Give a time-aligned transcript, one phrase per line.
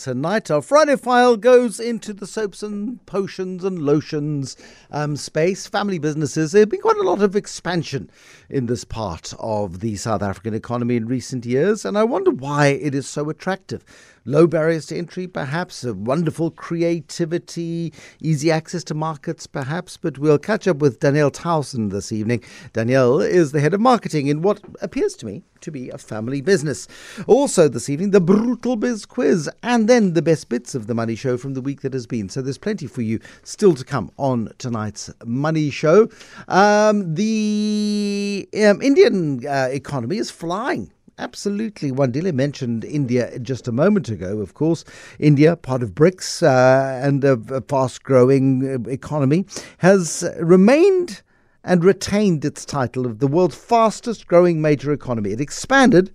[0.00, 0.50] tonight.
[0.50, 4.56] Our Friday file goes into the soaps and potions and lotions
[4.90, 6.52] um, space, family businesses.
[6.52, 8.10] There's been quite a lot of expansion
[8.48, 12.68] in this part of the South African economy in recent years, and I wonder why
[12.68, 13.84] it is so attractive
[14.24, 19.96] low barriers to entry, perhaps, wonderful creativity, easy access to markets, perhaps.
[19.96, 22.42] But we'll catch up with Danielle Towsen this evening.
[22.72, 26.40] Danielle is the head of marketing in what appears to me to be a family
[26.40, 26.88] business.
[27.26, 31.14] Also, this evening, the Brutal Biz quiz, and then the best bits of the Money
[31.14, 32.28] Show from the week that has been.
[32.28, 36.08] So there's plenty for you still to come on tonight's Money Show.
[36.48, 41.92] Um, the um, Indian uh, economy is flying Absolutely.
[41.92, 44.86] Wandile mentioned India just a moment ago, of course.
[45.18, 49.44] India, part of BRICS uh, and a, a fast growing uh, economy,
[49.78, 51.20] has remained
[51.62, 55.32] and retained its title of the world's fastest growing major economy.
[55.32, 56.10] It expanded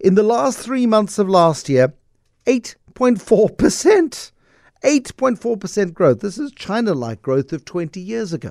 [0.00, 1.94] in the last three months of last year
[2.46, 4.32] 8.4%.
[4.82, 6.18] 8.4% growth.
[6.18, 8.50] This is China like growth of 20 years ago.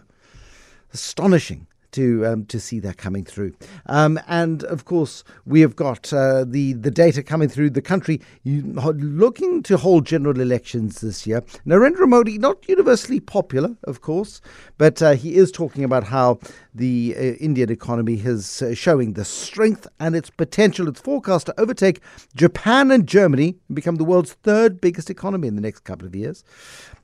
[0.94, 3.54] Astonishing to um, to see that coming through.
[3.86, 7.72] Um, and of course, we have got uh, the the data coming through.
[7.72, 11.42] The country looking to hold general elections this year.
[11.66, 14.42] Narendra Modi, not universally popular, of course,
[14.78, 16.40] but uh, he is talking about how
[16.74, 20.88] the uh, Indian economy is uh, showing the strength and its potential.
[20.88, 22.00] It's forecast to overtake
[22.36, 26.16] Japan and Germany and become the world's third biggest economy in the next couple of
[26.16, 26.44] years.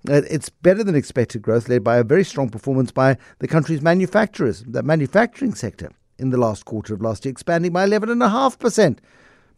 [0.10, 3.82] Uh, it's better than expected growth, led by a very strong performance by the country's
[3.82, 9.00] manufacturers, the manufacturing sector in the last quarter of last year, expanding by 11.5%.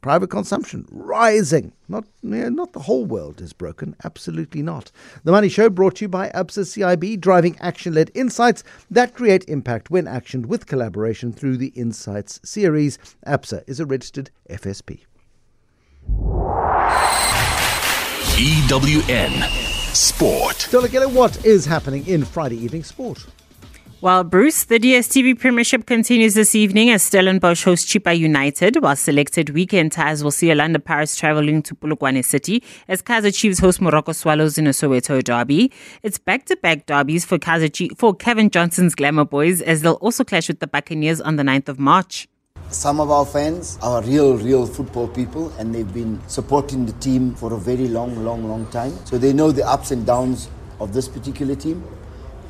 [0.01, 1.73] Private consumption rising.
[1.89, 3.97] Not, you know, not the whole world is broken.
[4.05, 4.91] Absolutely not.
[5.25, 9.43] The Money Show brought to you by ABSA CIB, driving action led insights that create
[9.49, 12.97] impact when actioned with collaboration through the Insights series.
[13.27, 15.01] ABSA is a registered FSP.
[18.39, 20.67] EWN Sport.
[20.71, 23.25] Delegate, what is happening in Friday evening sport?
[24.01, 29.49] Well, Bruce, the DSTV Premiership continues this evening as Stellenbosch hosts Chippa United, while selected
[29.49, 34.15] weekend ties will see Orlando Pirates travelling to Polokwane City as Kaizer Chiefs host Moroka
[34.15, 35.69] Swallows in a Soweto derby.
[36.01, 40.47] It's back-to-back derbies for Kaizer Chiefs, for Cavin Johnson's Glamour Boys as they'll also clash
[40.47, 42.28] with the Buccaneers on the 9th of March.
[42.71, 47.33] Some of our fans are real, real football people, and they've been supporting the team
[47.33, 48.93] for a very long, long, long time.
[49.05, 51.83] So they know the ups and downs of this particular team.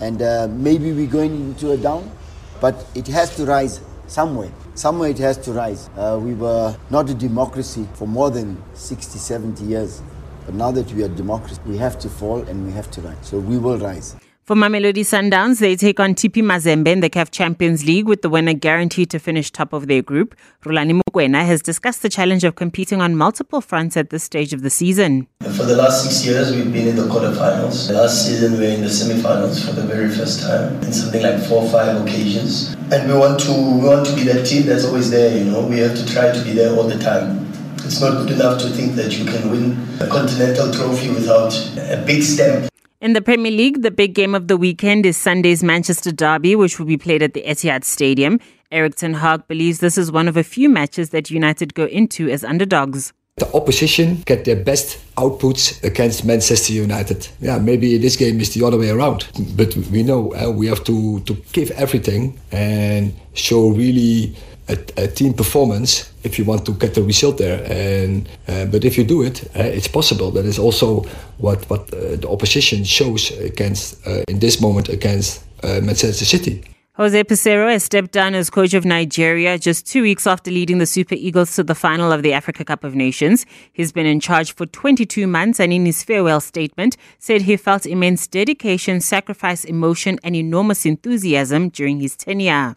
[0.01, 2.11] And uh, maybe we're going into a down,
[2.59, 4.51] but it has to rise somewhere.
[4.75, 5.89] Somewhere it has to rise.
[5.95, 10.01] Uh, we were not a democracy for more than 60, 70 years.
[10.45, 13.15] But now that we are democracy, we have to fall and we have to rise.
[13.21, 14.17] So we will rise.
[14.49, 18.29] For Mamelodi Sundowns, they take on TP Mazembe in the CAF Champions League with the
[18.29, 20.35] winner guaranteed to finish top of their group.
[20.63, 24.63] Rulani Mokwena has discussed the challenge of competing on multiple fronts at this stage of
[24.63, 25.27] the season.
[25.41, 27.91] For the last six years, we've been in the quarterfinals.
[27.91, 31.39] Last season, we were in the semifinals for the very first time in something like
[31.43, 32.73] four or five occasions.
[32.91, 35.37] And we want to we want to be that team that's always there.
[35.37, 37.53] You know, we have to try to be there all the time.
[37.85, 42.03] It's not good enough to think that you can win a continental trophy without a
[42.03, 42.68] big stamp
[43.01, 46.79] in the Premier League, the big game of the weekend is Sunday's Manchester Derby, which
[46.79, 48.39] will be played at the Etihad Stadium.
[48.71, 52.29] Erik ten Hag believes this is one of a few matches that United go into
[52.29, 53.13] as underdogs.
[53.37, 57.29] The opposition get their best outputs against Manchester United.
[57.39, 60.83] Yeah, maybe this game is the other way around, but we know uh, we have
[60.83, 64.35] to, to give everything and show really
[64.69, 67.63] a, a, team performance if you want to get the result there.
[67.69, 70.31] And uh, but if you do it, uh, it's possible.
[70.31, 71.01] That is also
[71.37, 76.63] what what uh, the opposition shows against uh, in this moment against uh, Manchester City.
[76.99, 80.85] Jose Peseiro has stepped down as coach of Nigeria just two weeks after leading the
[80.85, 83.45] Super Eagles to the final of the Africa Cup of Nations.
[83.71, 87.85] He's been in charge for 22 months and in his farewell statement said he felt
[87.85, 92.75] immense dedication, sacrifice, emotion, and enormous enthusiasm during his tenure.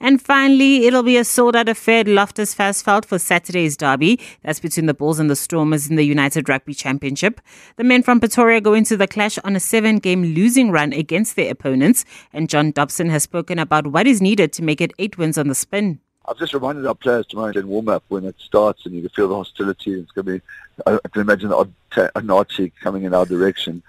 [0.00, 4.20] And finally, it'll be a sold out affair at Loftus Versfeld for Saturday's derby.
[4.42, 7.40] That's between the Bulls and the Stormers in the United Rugby Championship.
[7.76, 11.36] The men from Pretoria go into the clash on a seven game losing run against
[11.36, 12.04] their opponents.
[12.32, 15.48] And John Dobson has spoken about what is needed to make it eight wins on
[15.48, 16.00] the spin.
[16.26, 19.10] I've just reminded our players tomorrow in warm up when it starts and you can
[19.10, 19.94] feel the hostility.
[19.94, 20.40] It's going to be,
[20.86, 23.82] I can imagine a Nazi coming in our direction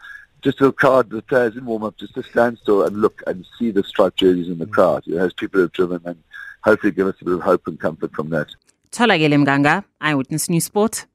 [0.43, 3.45] just to crowd the players in warm up, just to stand still and look and
[3.57, 4.71] see the striped jerseys in the mm.
[4.71, 5.03] crowd.
[5.05, 6.21] You know, as people have driven and
[6.63, 8.47] hopefully give us a bit of hope and comfort from that.
[8.91, 11.05] Tolagele Mganga, Eyewitness News Sport.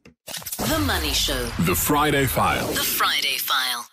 [0.59, 1.45] The Money Show.
[1.61, 2.67] The Friday File.
[2.69, 3.87] The Friday File.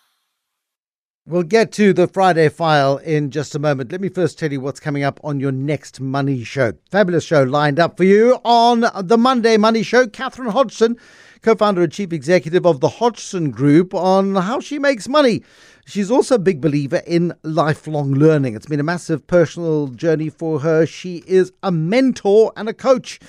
[1.27, 3.91] We'll get to the Friday file in just a moment.
[3.91, 6.73] Let me first tell you what's coming up on your next Money Show.
[6.91, 10.05] Fabulous show lined up for you on the Monday Money Show.
[10.05, 10.99] Catherine Hodgson
[11.45, 15.43] co founder and chief executive of the Hodgson Group, on how she makes money.
[15.87, 18.55] She's also a big believer in lifelong learning.
[18.55, 20.87] It's been a massive personal journey for her.
[20.87, 23.19] She is a mentor and a coach.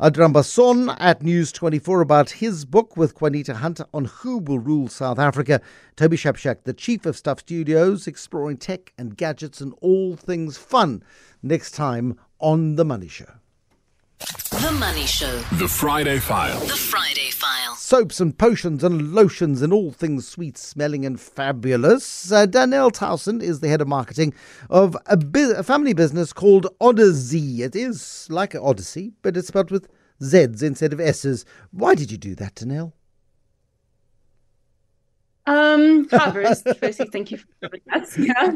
[0.00, 4.88] Adriaan Basson at News 24 about his book with Qaanitah Hunter on who will rule
[4.88, 5.60] South Africa.
[5.94, 11.04] Toby Shapshak, the chief of Stuff Studios, exploring tech and gadgets and all things fun
[11.44, 13.34] next time on The Money Show.
[14.20, 15.38] The Money Show.
[15.56, 16.60] The Friday File.
[16.60, 17.74] The Friday File.
[17.76, 22.30] Soaps and potions and lotions and all things sweet smelling and fabulous.
[22.30, 24.34] Uh, Danielle Towsen is the head of marketing
[24.68, 27.60] of a, bu- a family business called Odyzzey.
[27.60, 29.88] It is like an Odyssey, but it's spelled with
[30.22, 31.46] Z's instead of S's.
[31.70, 32.92] Why did you do that, Danielle?
[35.46, 36.62] Um, hi, Bruce.
[36.78, 38.18] Firstly, thank you for having us.
[38.18, 38.52] Yeah.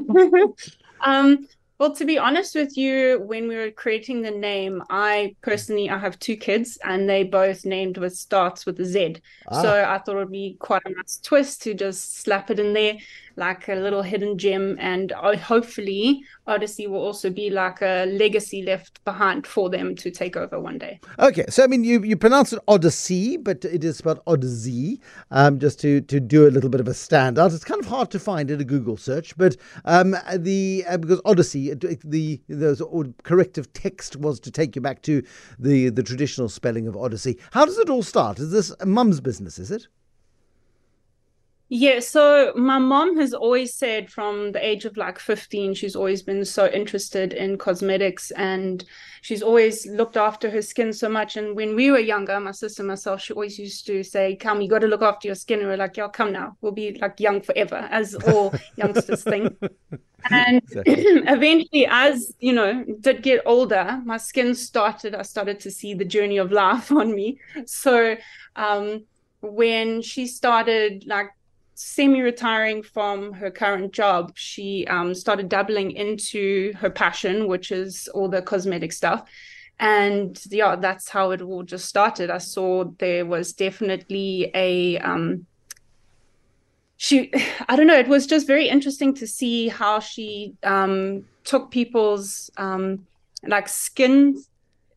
[1.01, 1.49] um,
[1.85, 5.99] well, to be honest with you, when we were creating the name, I personally I
[5.99, 9.17] have two kids and they both named with starts with a Z.
[9.49, 9.61] Ah.
[9.61, 12.73] So I thought it would be quite a nice twist to just slap it in
[12.73, 12.97] there
[13.37, 14.77] like a little hidden gem.
[14.81, 20.37] And hopefully, Odyzzey will also be like a legacy left behind for them to take
[20.37, 21.01] over one day.
[21.19, 25.01] Okay, so I mean, you, you pronounce it Odyssey, but it is spelled Odyzzey,
[25.31, 27.55] um, just to, to do a little bit of a standout.
[27.55, 31.21] It's kind of hard to find in a Google search, but um, the uh, because
[31.25, 35.23] Odyssey, the, the corrective text was to take you back to
[35.59, 37.39] the, the traditional spelling of Odyssey.
[37.53, 38.39] How does it all start?
[38.39, 39.89] Is this mum's business, is it?
[41.77, 46.23] Yeah, so my mom has always said from the age of like 15, she's always
[46.23, 48.85] been so interested in cosmetics and
[49.23, 51.37] she's always looked after her skin so much.
[51.37, 54.61] And when we were younger, my sister and myself, she always used to say, Come,
[54.61, 55.59] you got to look after your skin.
[55.59, 56.57] And we're like, Yeah, come now.
[56.61, 59.53] We'll be like young forever, as all youngsters think.
[60.31, 65.93] And eventually, as you know, did get older, my skin started, I started to see
[65.95, 67.41] the journey of life on me.
[67.67, 68.17] So,
[68.55, 69.07] um,
[69.41, 71.31] when she started like
[71.75, 78.29] semi-retiring from her current job, she um, started dabbling into her passion, which is all
[78.29, 79.29] the cosmetic stuff.
[79.81, 82.31] And yeah, that's how it all just started.
[82.31, 85.47] I saw there was definitely a um,
[86.97, 87.31] she
[87.69, 92.51] i don't know it was just very interesting to see how she um, took people's
[92.57, 93.07] um,
[93.47, 94.43] like skin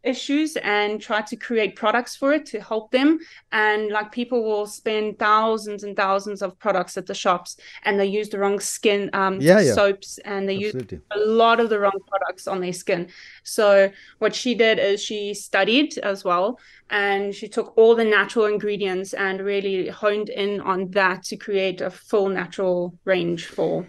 [0.08, 3.20] issues and try to create products for it to help them
[3.52, 8.06] and like people will spend thousands and thousands of products at the shops and they
[8.06, 9.74] use the wrong skin um yeah, yeah.
[9.74, 10.98] soaps and they Absolutely.
[10.98, 13.08] use a lot of the wrong products on their skin
[13.44, 16.60] so what she did is she studied as well
[16.90, 21.82] and she took all the natural ingredients and really honed in on that to create
[21.82, 23.86] a full natural range for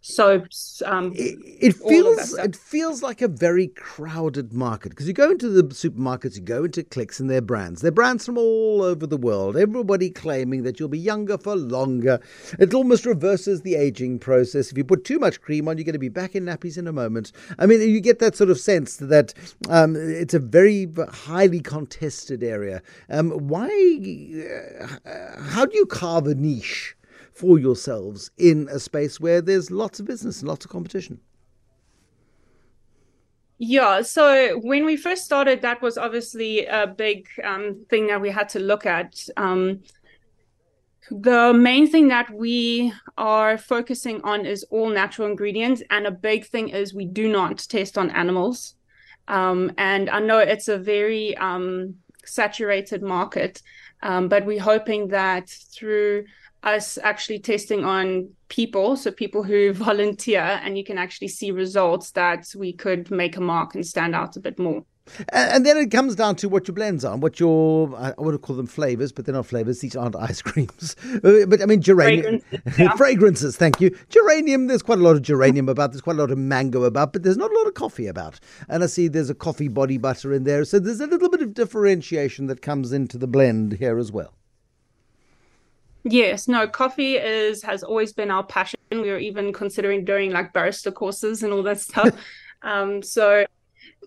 [0.00, 0.82] soaps.
[0.86, 5.48] Um, it, it feels it feels like a very crowded market because you go into
[5.48, 7.82] the supermarkets, you go into Clicks and their brands.
[7.82, 9.56] They're brands from all over the world.
[9.56, 12.20] Everybody claiming that you'll be younger for longer.
[12.58, 14.70] It almost reverses the aging process.
[14.70, 16.86] If you put too much cream on, you're going to be back in nappies in
[16.86, 17.32] a moment.
[17.58, 19.34] I mean, you get that sort of sense that
[19.68, 22.82] um, it's a very highly contested area.
[23.10, 23.68] Um, why?
[25.04, 26.96] Uh, how do you carve a niche?
[27.32, 31.20] For yourselves in a space where there's lots of business and lots of competition?
[33.62, 38.30] Yeah, so when we first started, that was obviously a big um, thing that we
[38.30, 39.28] had to look at.
[39.36, 39.80] Um,
[41.10, 46.46] the main thing that we are focusing on is all natural ingredients, and a big
[46.46, 48.76] thing is we do not test on animals.
[49.28, 53.60] Um, and I know it's a very um, saturated market,
[54.02, 56.24] um, but we're hoping that through
[56.62, 62.12] us actually testing on people, so people who volunteer, and you can actually see results
[62.12, 64.84] that we could make a mark and stand out a bit more.
[65.32, 68.38] And then it comes down to what your blends are, what your, I want to
[68.38, 69.80] call them flavors, but they're not flavors.
[69.80, 70.96] These aren't ice creams.
[71.24, 72.40] Uh, but I mean, geranium.
[72.40, 72.92] Fragrances, yeah.
[72.96, 73.96] Fragrances, thank you.
[74.08, 77.12] Geranium, there's quite a lot of geranium about, there's quite a lot of mango about,
[77.12, 78.38] but there's not a lot of coffee about.
[78.68, 80.64] And I see there's a coffee body butter in there.
[80.64, 84.34] So there's a little bit of differentiation that comes into the blend here as well.
[86.04, 88.78] Yes, no, coffee is has always been our passion.
[88.90, 92.10] We were even considering doing like barista courses and all that stuff.
[92.62, 93.44] um, so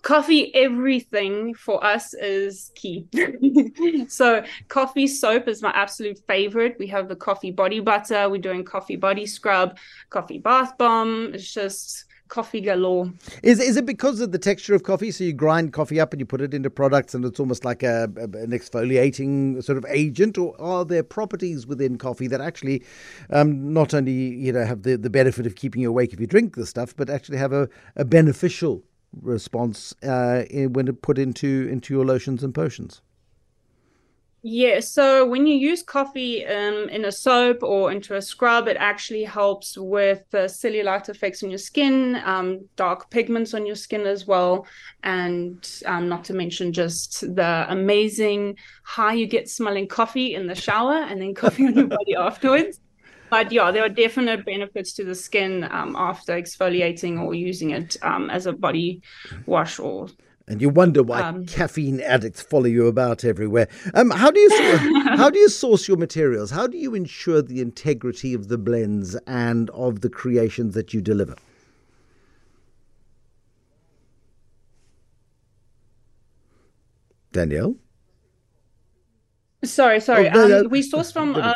[0.02, 3.06] coffee everything for us is key.
[4.08, 6.76] so coffee soap is my absolute favorite.
[6.78, 9.78] We have the coffee body butter, we're doing coffee body scrub,
[10.10, 11.32] coffee bath bomb.
[11.34, 13.12] It's just coffee galore.
[13.44, 15.12] Is is it because of the texture of coffee?
[15.12, 17.84] So you grind coffee up and you put it into products, and it's almost like
[17.84, 22.82] a, an exfoliating sort of agent, or are there properties within coffee that actually
[23.30, 26.26] um, not only you know have the, the benefit of keeping you awake if you
[26.26, 28.82] drink the stuff, but actually have a, a beneficial
[29.22, 33.00] response uh, when put into into your lotions and potions?
[34.46, 38.76] Yeah, so when you use coffee um, in a soap or into a scrub, it
[38.78, 44.02] actually helps with the cellulite effects on your skin, um, dark pigments on your skin
[44.02, 44.66] as well,
[45.02, 50.54] and um, not to mention just the amazing high you get smelling coffee in the
[50.54, 52.80] shower and then coffee on your body afterwards.
[53.30, 57.96] But yeah, there are definite benefits to the skin um, after exfoliating or using it
[58.02, 59.00] um, as a body
[59.46, 60.08] wash or
[60.46, 63.68] and you wonder why um, caffeine addicts follow you about everywhere.
[63.94, 64.76] Um, how do you
[65.16, 66.50] how do you source your materials?
[66.50, 71.00] How do you ensure the integrity of the blends and of the creations that you
[71.00, 71.36] deliver?
[77.32, 77.74] Danielle.
[79.64, 80.28] Sorry, sorry.
[80.28, 81.54] Oh, no, um, we source from uh,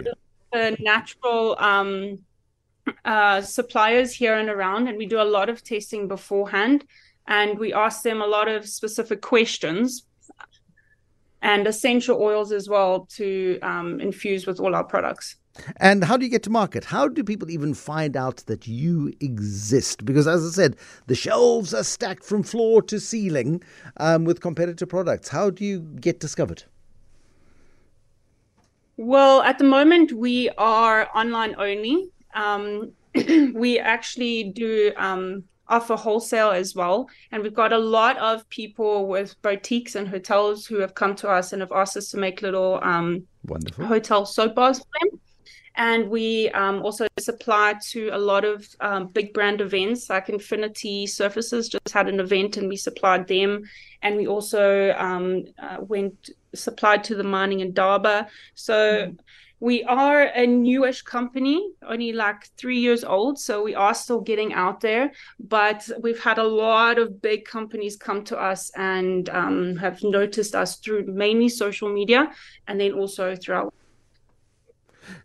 [0.80, 2.18] natural um,
[3.04, 6.84] uh, suppliers here and around, and we do a lot of testing beforehand
[7.28, 10.04] and we ask them a lot of specific questions
[11.42, 15.36] and essential oils as well to um, infuse with all our products.
[15.76, 16.84] And how do you get to market?
[16.84, 20.04] How do people even find out that you exist?
[20.04, 23.62] Because, as I said, the shelves are stacked from floor to ceiling
[23.98, 25.28] um, with competitor products.
[25.28, 26.62] How do you get discovered?
[28.96, 32.10] Well, at the moment, we are online only.
[32.34, 32.92] Um,
[33.54, 37.08] we actually do um, offer wholesale as well.
[37.32, 41.28] And we've got a lot of people with boutiques and hotels who have come to
[41.28, 43.86] us and have asked us to make little um, Wonderful.
[43.86, 45.20] hotel soap bars for them.
[45.76, 51.06] And we um, also supply to a lot of um, big brand events like Infinity
[51.06, 53.62] Surfaces just had an event and we supplied them.
[54.02, 58.26] And we also um, uh, went supplied to the mining Indaba.
[58.54, 59.18] So mm
[59.60, 63.38] we are a newish company, only like three years old.
[63.38, 67.96] So we are still getting out there, but we've had a lot of big companies
[67.96, 72.30] come to us and um, have noticed us through mainly social media
[72.66, 73.72] and then also through our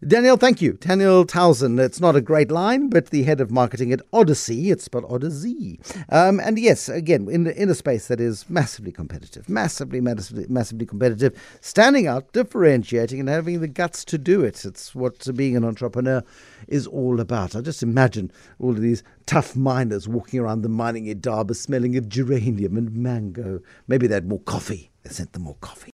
[0.05, 0.73] Danielle, thank you.
[0.73, 1.79] Danielle Towsen.
[1.79, 4.71] It's not a great line, but the head of marketing at Odyzzey.
[4.71, 5.79] It's spelled Odyzzey.
[6.09, 10.85] Um, and yes, again, in, in a space that is massively competitive, massively, massively, massively
[10.85, 14.65] competitive, standing out, differentiating, and having the guts to do it.
[14.65, 16.23] It's what being an entrepreneur
[16.67, 17.55] is all about.
[17.55, 22.09] I just imagine all of these tough miners walking around the mining Indaba smelling of
[22.09, 23.61] geranium and mango.
[23.87, 24.91] Maybe they had more coffee.
[25.03, 25.92] They sent them more coffee.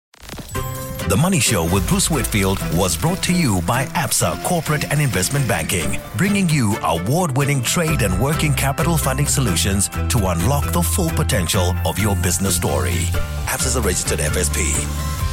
[1.08, 5.48] The Money Show with Bruce Whitfield was brought to you by ABSA Corporate and Investment
[5.48, 11.12] Banking, bringing you award winning trade and working capital funding solutions to unlock the full
[11.12, 13.06] potential of your business story.
[13.46, 15.25] ABSA is a registered FSP.